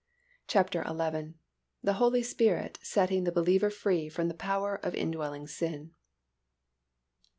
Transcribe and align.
CHAPTER 0.47 0.83
XI. 0.83 1.35
THE 1.83 1.93
HOLY 1.93 2.23
SPIRIT 2.23 2.79
SETTING 2.81 3.23
THE 3.25 3.31
BELIEVER 3.31 3.69
FREE 3.69 4.09
FROM 4.09 4.29
THE 4.29 4.33
POWER 4.33 4.79
OF 4.83 4.95
INDWELLING 4.95 5.45
SIN. 5.45 5.91